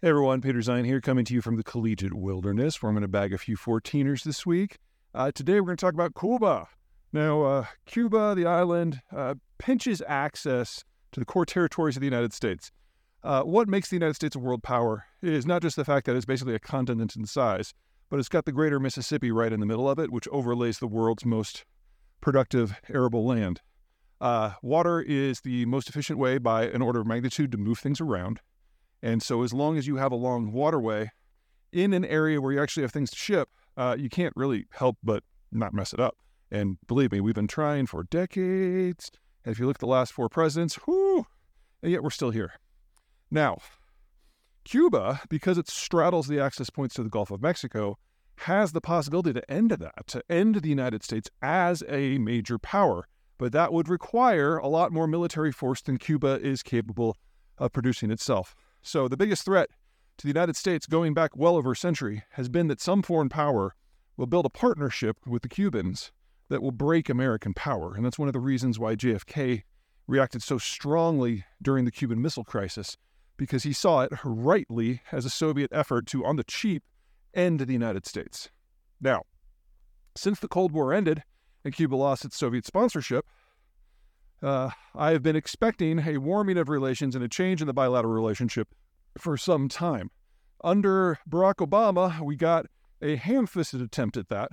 Hey 0.00 0.10
everyone, 0.10 0.40
Peter 0.40 0.60
Zeihan 0.60 0.86
here, 0.86 1.00
coming 1.00 1.24
to 1.24 1.34
you 1.34 1.42
from 1.42 1.56
the 1.56 1.64
collegiate 1.64 2.14
wilderness, 2.14 2.80
where 2.80 2.88
I'm 2.88 2.94
going 2.94 3.02
to 3.02 3.08
bag 3.08 3.32
a 3.32 3.38
few 3.38 3.56
14ers 3.56 4.22
this 4.22 4.46
week. 4.46 4.78
Uh, 5.12 5.32
today 5.32 5.54
we're 5.54 5.66
going 5.66 5.76
to 5.76 5.84
talk 5.84 5.92
about 5.92 6.14
Cuba. 6.14 6.68
Now, 7.12 7.42
uh, 7.42 7.64
Cuba, 7.84 8.36
the 8.36 8.46
island, 8.46 9.00
uh, 9.10 9.34
pinches 9.58 10.00
access 10.06 10.84
to 11.10 11.18
the 11.18 11.26
core 11.26 11.44
territories 11.44 11.96
of 11.96 12.00
the 12.00 12.06
United 12.06 12.32
States. 12.32 12.70
Uh, 13.24 13.42
what 13.42 13.68
makes 13.68 13.90
the 13.90 13.96
United 13.96 14.14
States 14.14 14.36
a 14.36 14.38
world 14.38 14.62
power 14.62 15.06
is 15.20 15.46
not 15.46 15.62
just 15.62 15.74
the 15.74 15.84
fact 15.84 16.06
that 16.06 16.14
it's 16.14 16.24
basically 16.24 16.54
a 16.54 16.60
continent 16.60 17.16
in 17.16 17.26
size, 17.26 17.74
but 18.08 18.20
it's 18.20 18.28
got 18.28 18.44
the 18.44 18.52
greater 18.52 18.78
Mississippi 18.78 19.32
right 19.32 19.52
in 19.52 19.58
the 19.58 19.66
middle 19.66 19.90
of 19.90 19.98
it, 19.98 20.12
which 20.12 20.28
overlays 20.28 20.78
the 20.78 20.86
world's 20.86 21.24
most 21.24 21.64
productive 22.20 22.72
arable 22.88 23.26
land. 23.26 23.62
Uh, 24.20 24.52
water 24.62 25.00
is 25.00 25.40
the 25.40 25.66
most 25.66 25.88
efficient 25.88 26.20
way 26.20 26.38
by 26.38 26.66
an 26.68 26.82
order 26.82 27.00
of 27.00 27.08
magnitude 27.08 27.50
to 27.50 27.58
move 27.58 27.80
things 27.80 28.00
around. 28.00 28.38
And 29.02 29.22
so, 29.22 29.42
as 29.42 29.52
long 29.52 29.78
as 29.78 29.86
you 29.86 29.96
have 29.96 30.12
a 30.12 30.16
long 30.16 30.52
waterway 30.52 31.10
in 31.72 31.92
an 31.92 32.04
area 32.04 32.40
where 32.40 32.52
you 32.52 32.62
actually 32.62 32.82
have 32.82 32.92
things 32.92 33.10
to 33.10 33.16
ship, 33.16 33.48
uh, 33.76 33.96
you 33.98 34.08
can't 34.08 34.32
really 34.36 34.66
help 34.72 34.96
but 35.02 35.22
not 35.52 35.72
mess 35.72 35.92
it 35.92 36.00
up. 36.00 36.16
And 36.50 36.78
believe 36.86 37.12
me, 37.12 37.20
we've 37.20 37.34
been 37.34 37.46
trying 37.46 37.86
for 37.86 38.02
decades. 38.04 39.10
And 39.44 39.52
if 39.52 39.58
you 39.58 39.66
look 39.66 39.76
at 39.76 39.80
the 39.80 39.86
last 39.86 40.12
four 40.12 40.28
presidents, 40.28 40.78
whoo, 40.86 41.26
and 41.82 41.92
yet 41.92 42.02
we're 42.02 42.10
still 42.10 42.30
here. 42.30 42.54
Now, 43.30 43.58
Cuba, 44.64 45.20
because 45.28 45.58
it 45.58 45.68
straddles 45.68 46.26
the 46.26 46.40
access 46.40 46.70
points 46.70 46.94
to 46.96 47.02
the 47.02 47.08
Gulf 47.08 47.30
of 47.30 47.40
Mexico, 47.40 47.98
has 48.42 48.72
the 48.72 48.80
possibility 48.80 49.32
to 49.32 49.50
end 49.50 49.70
that, 49.70 50.06
to 50.08 50.22
end 50.30 50.56
the 50.56 50.68
United 50.68 51.02
States 51.02 51.30
as 51.42 51.82
a 51.88 52.18
major 52.18 52.58
power. 52.58 53.06
But 53.38 53.52
that 53.52 53.72
would 53.72 53.88
require 53.88 54.56
a 54.56 54.68
lot 54.68 54.92
more 54.92 55.06
military 55.06 55.52
force 55.52 55.80
than 55.80 55.98
Cuba 55.98 56.40
is 56.40 56.62
capable 56.62 57.16
of 57.56 57.72
producing 57.72 58.10
itself. 58.10 58.54
So 58.82 59.08
the 59.08 59.16
biggest 59.16 59.44
threat 59.44 59.70
to 60.18 60.26
the 60.26 60.30
United 60.30 60.56
States 60.56 60.86
going 60.86 61.14
back 61.14 61.36
well 61.36 61.56
over 61.56 61.72
a 61.72 61.76
century 61.76 62.24
has 62.32 62.48
been 62.48 62.68
that 62.68 62.80
some 62.80 63.02
foreign 63.02 63.28
power 63.28 63.74
will 64.16 64.26
build 64.26 64.46
a 64.46 64.50
partnership 64.50 65.16
with 65.26 65.42
the 65.42 65.48
Cubans 65.48 66.10
that 66.48 66.62
will 66.62 66.72
break 66.72 67.08
American 67.08 67.54
power. 67.54 67.94
And 67.94 68.04
that's 68.04 68.18
one 68.18 68.28
of 68.28 68.32
the 68.32 68.40
reasons 68.40 68.78
why 68.78 68.96
JFK 68.96 69.62
reacted 70.06 70.42
so 70.42 70.58
strongly 70.58 71.44
during 71.62 71.84
the 71.84 71.90
Cuban 71.92 72.20
Missile 72.20 72.44
Crisis, 72.44 72.96
because 73.36 73.62
he 73.62 73.72
saw 73.72 74.00
it 74.00 74.12
rightly 74.24 75.02
as 75.12 75.24
a 75.24 75.30
Soviet 75.30 75.70
effort 75.72 76.06
to, 76.06 76.24
on 76.24 76.36
the 76.36 76.44
cheap, 76.44 76.82
end 77.34 77.60
the 77.60 77.72
United 77.72 78.06
States. 78.06 78.50
Now, 79.00 79.22
since 80.16 80.40
the 80.40 80.48
Cold 80.48 80.72
War 80.72 80.92
ended 80.92 81.22
and 81.64 81.74
Cuba 81.74 81.94
lost 81.94 82.24
its 82.24 82.36
Soviet 82.36 82.64
sponsorship, 82.64 83.26
uh, 84.42 84.70
I 84.94 85.10
have 85.10 85.22
been 85.22 85.36
expecting 85.36 86.00
a 86.00 86.18
warming 86.18 86.58
of 86.58 86.68
relations 86.68 87.14
and 87.14 87.24
a 87.24 87.28
change 87.28 87.60
in 87.60 87.66
the 87.66 87.74
bilateral 87.74 88.14
relationship 88.14 88.68
for 89.16 89.36
some 89.36 89.68
time. 89.68 90.10
Under 90.62 91.18
Barack 91.28 91.56
Obama, 91.56 92.20
we 92.20 92.36
got 92.36 92.66
a 93.00 93.16
ham 93.16 93.46
fisted 93.46 93.80
attempt 93.80 94.16
at 94.16 94.28
that, 94.28 94.50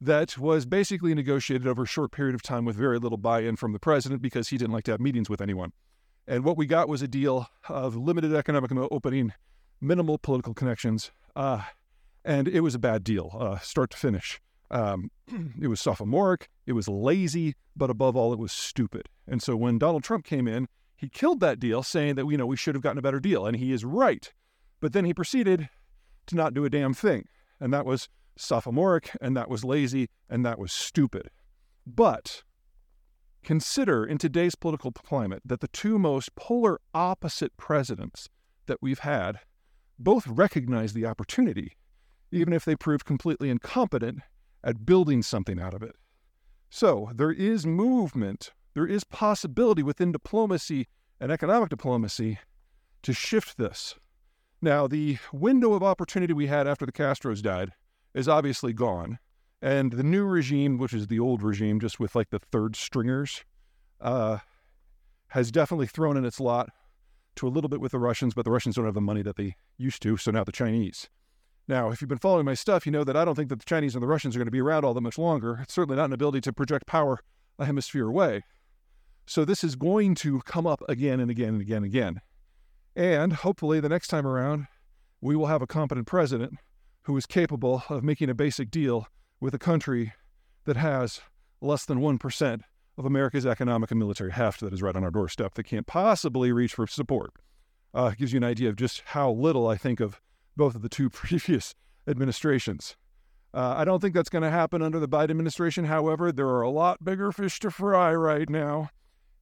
that 0.00 0.36
was 0.36 0.66
basically 0.66 1.14
negotiated 1.14 1.66
over 1.66 1.84
a 1.84 1.86
short 1.86 2.12
period 2.12 2.34
of 2.34 2.42
time 2.42 2.64
with 2.64 2.76
very 2.76 2.98
little 2.98 3.18
buy 3.18 3.40
in 3.40 3.56
from 3.56 3.72
the 3.72 3.78
president 3.78 4.20
because 4.20 4.48
he 4.48 4.58
didn't 4.58 4.72
like 4.72 4.84
to 4.84 4.90
have 4.90 5.00
meetings 5.00 5.30
with 5.30 5.40
anyone. 5.40 5.72
And 6.26 6.44
what 6.44 6.56
we 6.56 6.66
got 6.66 6.88
was 6.88 7.02
a 7.02 7.08
deal 7.08 7.46
of 7.68 7.96
limited 7.96 8.34
economic 8.34 8.72
opening, 8.90 9.32
minimal 9.80 10.18
political 10.18 10.54
connections, 10.54 11.12
uh, 11.34 11.62
and 12.24 12.48
it 12.48 12.60
was 12.60 12.74
a 12.74 12.80
bad 12.80 13.04
deal, 13.04 13.30
uh, 13.38 13.58
start 13.58 13.90
to 13.90 13.96
finish. 13.96 14.40
Um, 14.70 15.10
it 15.60 15.68
was 15.68 15.80
sophomoric, 15.80 16.48
it 16.66 16.72
was 16.72 16.88
lazy, 16.88 17.54
but 17.76 17.90
above 17.90 18.16
all, 18.16 18.32
it 18.32 18.38
was 18.38 18.52
stupid. 18.52 19.08
And 19.26 19.42
so 19.42 19.56
when 19.56 19.78
Donald 19.78 20.04
Trump 20.04 20.24
came 20.24 20.48
in, 20.48 20.68
he 20.96 21.08
killed 21.08 21.40
that 21.40 21.60
deal, 21.60 21.82
saying 21.82 22.14
that 22.14 22.26
you 22.26 22.36
know 22.36 22.46
we 22.46 22.56
should 22.56 22.74
have 22.74 22.82
gotten 22.82 22.98
a 22.98 23.02
better 23.02 23.20
deal, 23.20 23.46
and 23.46 23.56
he 23.56 23.72
is 23.72 23.84
right. 23.84 24.32
But 24.80 24.92
then 24.92 25.04
he 25.04 25.12
proceeded 25.12 25.68
to 26.26 26.36
not 26.36 26.54
do 26.54 26.64
a 26.64 26.70
damn 26.70 26.94
thing, 26.94 27.28
and 27.60 27.72
that 27.72 27.84
was 27.84 28.08
sophomoric, 28.36 29.10
and 29.20 29.36
that 29.36 29.50
was 29.50 29.64
lazy, 29.64 30.08
and 30.28 30.44
that 30.44 30.58
was 30.58 30.72
stupid. 30.72 31.30
But 31.86 32.42
consider 33.44 34.04
in 34.04 34.18
today's 34.18 34.54
political 34.54 34.90
climate 34.90 35.42
that 35.44 35.60
the 35.60 35.68
two 35.68 35.98
most 35.98 36.34
polar 36.34 36.80
opposite 36.94 37.56
presidents 37.56 38.28
that 38.66 38.78
we've 38.82 39.00
had 39.00 39.38
both 39.98 40.26
recognize 40.26 40.92
the 40.92 41.06
opportunity, 41.06 41.76
even 42.32 42.52
if 42.52 42.64
they 42.64 42.74
proved 42.74 43.04
completely 43.04 43.48
incompetent 43.50 44.20
at 44.66 44.84
building 44.84 45.22
something 45.22 45.60
out 45.60 45.72
of 45.72 45.82
it. 45.82 45.94
So 46.68 47.10
there 47.14 47.30
is 47.30 47.64
movement, 47.64 48.52
there 48.74 48.86
is 48.86 49.04
possibility 49.04 49.82
within 49.82 50.10
diplomacy 50.10 50.88
and 51.20 51.30
economic 51.30 51.70
diplomacy 51.70 52.40
to 53.02 53.12
shift 53.12 53.56
this. 53.56 53.94
Now, 54.60 54.88
the 54.88 55.18
window 55.32 55.72
of 55.74 55.84
opportunity 55.84 56.32
we 56.32 56.48
had 56.48 56.66
after 56.66 56.84
the 56.84 56.92
Castros 56.92 57.40
died 57.40 57.72
is 58.12 58.28
obviously 58.28 58.72
gone. 58.72 59.20
And 59.62 59.92
the 59.92 60.02
new 60.02 60.24
regime, 60.24 60.78
which 60.78 60.92
is 60.92 61.06
the 61.06 61.20
old 61.20 61.42
regime, 61.42 61.78
just 61.78 62.00
with 62.00 62.16
like 62.16 62.30
the 62.30 62.40
third 62.40 62.74
stringers, 62.74 63.44
uh, 64.00 64.38
has 65.28 65.52
definitely 65.52 65.86
thrown 65.86 66.16
in 66.16 66.24
its 66.24 66.40
lot 66.40 66.70
to 67.36 67.46
a 67.46 67.50
little 67.50 67.68
bit 67.68 67.80
with 67.80 67.92
the 67.92 67.98
Russians, 67.98 68.34
but 68.34 68.44
the 68.44 68.50
Russians 68.50 68.74
don't 68.74 68.84
have 68.84 68.94
the 68.94 69.00
money 69.00 69.22
that 69.22 69.36
they 69.36 69.54
used 69.78 70.02
to, 70.02 70.16
so 70.16 70.30
now 70.32 70.42
the 70.42 70.52
Chinese. 70.52 71.08
Now, 71.68 71.90
if 71.90 72.00
you've 72.00 72.08
been 72.08 72.18
following 72.18 72.44
my 72.44 72.54
stuff, 72.54 72.86
you 72.86 72.92
know 72.92 73.02
that 73.02 73.16
I 73.16 73.24
don't 73.24 73.34
think 73.34 73.48
that 73.48 73.58
the 73.58 73.64
Chinese 73.64 73.94
and 73.94 74.02
the 74.02 74.06
Russians 74.06 74.36
are 74.36 74.38
going 74.38 74.46
to 74.46 74.52
be 74.52 74.60
around 74.60 74.84
all 74.84 74.94
that 74.94 75.00
much 75.00 75.18
longer. 75.18 75.58
It's 75.62 75.74
certainly 75.74 75.96
not 75.96 76.04
an 76.04 76.12
ability 76.12 76.40
to 76.42 76.52
project 76.52 76.86
power 76.86 77.18
a 77.58 77.66
hemisphere 77.66 78.06
away. 78.06 78.44
So 79.26 79.44
this 79.44 79.64
is 79.64 79.74
going 79.74 80.14
to 80.16 80.40
come 80.42 80.66
up 80.66 80.82
again 80.88 81.18
and 81.18 81.30
again 81.30 81.48
and 81.48 81.60
again 81.60 81.78
and 81.78 81.86
again. 81.86 82.20
And 82.94 83.32
hopefully, 83.32 83.80
the 83.80 83.88
next 83.88 84.08
time 84.08 84.26
around, 84.26 84.68
we 85.20 85.34
will 85.34 85.46
have 85.46 85.62
a 85.62 85.66
competent 85.66 86.06
president 86.06 86.58
who 87.02 87.16
is 87.16 87.26
capable 87.26 87.82
of 87.88 88.04
making 88.04 88.30
a 88.30 88.34
basic 88.34 88.70
deal 88.70 89.08
with 89.40 89.54
a 89.54 89.58
country 89.58 90.12
that 90.64 90.76
has 90.76 91.20
less 91.60 91.84
than 91.84 91.98
1% 91.98 92.60
of 92.98 93.04
America's 93.04 93.44
economic 93.44 93.90
and 93.90 93.98
military 93.98 94.32
heft 94.32 94.60
that 94.60 94.72
is 94.72 94.82
right 94.82 94.96
on 94.96 95.04
our 95.04 95.10
doorstep 95.10 95.54
that 95.54 95.64
can't 95.64 95.86
possibly 95.86 96.52
reach 96.52 96.74
for 96.74 96.86
support. 96.86 97.32
Uh, 97.92 98.10
gives 98.10 98.32
you 98.32 98.36
an 98.38 98.44
idea 98.44 98.68
of 98.68 98.76
just 98.76 99.02
how 99.06 99.30
little 99.30 99.66
I 99.66 99.76
think 99.76 100.00
of 100.00 100.20
both 100.56 100.74
of 100.74 100.82
the 100.82 100.88
two 100.88 101.10
previous 101.22 101.74
administrations. 102.06 102.96
Uh, 103.54 103.74
I 103.76 103.84
don't 103.84 104.00
think 104.00 104.14
that's 104.14 104.28
going 104.28 104.42
to 104.42 104.50
happen 104.50 104.82
under 104.82 105.00
the 105.00 105.08
Biden 105.08 105.30
administration. 105.30 105.86
However, 105.86 106.30
there 106.30 106.48
are 106.48 106.62
a 106.62 106.70
lot 106.70 107.04
bigger 107.04 107.32
fish 107.32 107.58
to 107.60 107.70
fry 107.70 108.14
right 108.14 108.50
now. 108.50 108.90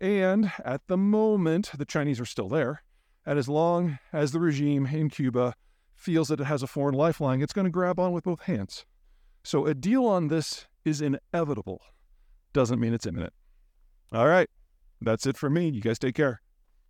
And 0.00 0.52
at 0.64 0.86
the 0.86 0.96
moment, 0.96 1.72
the 1.76 1.84
Chinese 1.84 2.20
are 2.20 2.24
still 2.24 2.48
there. 2.48 2.82
And 3.26 3.38
as 3.38 3.48
long 3.48 3.98
as 4.12 4.32
the 4.32 4.40
regime 4.40 4.86
in 4.86 5.10
Cuba 5.10 5.54
feels 5.94 6.28
that 6.28 6.40
it 6.40 6.44
has 6.44 6.62
a 6.62 6.66
foreign 6.66 6.94
lifeline, 6.94 7.42
it's 7.42 7.52
going 7.52 7.66
to 7.66 7.70
grab 7.70 7.98
on 7.98 8.12
with 8.12 8.24
both 8.24 8.42
hands. 8.42 8.86
So 9.42 9.66
a 9.66 9.74
deal 9.74 10.06
on 10.06 10.28
this 10.28 10.66
is 10.84 11.02
inevitable. 11.02 11.82
Doesn't 12.52 12.80
mean 12.80 12.94
it's 12.94 13.06
imminent. 13.06 13.32
All 14.12 14.26
right. 14.26 14.48
That's 15.00 15.26
it 15.26 15.36
for 15.36 15.50
me. 15.50 15.68
You 15.68 15.80
guys 15.80 15.98
take 15.98 16.14
care. 16.14 16.40